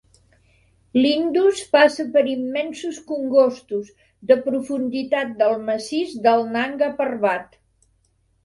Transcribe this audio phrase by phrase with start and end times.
[1.01, 3.91] L'Indus passa per immensos congostos(...)
[4.33, 7.59] de profunditat del massís del Nanga Parbat.